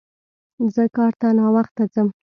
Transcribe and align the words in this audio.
زه 0.73 0.83
کار 0.97 1.13
ته 1.19 1.27
ناوخته 1.37 1.83
ځم 1.93 2.07